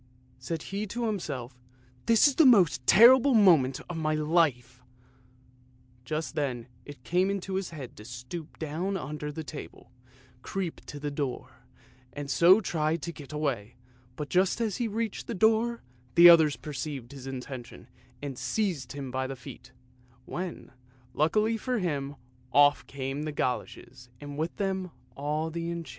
[0.39, 1.61] Said he to himself,"
[2.07, 4.81] This is the most terrible moment of my life!"
[6.05, 9.91] Just then it came into his head to stoop down under the table,
[10.41, 11.51] creep to the door,
[12.13, 13.75] and so try to get away,
[14.15, 15.83] but just as he reached the door
[16.15, 17.87] the others perceived his intention
[18.23, 19.71] and seized him by the feet,
[20.25, 20.71] when,
[21.13, 22.15] luckily for him,
[22.51, 25.89] off came the goloshes, and with them all the enchantment.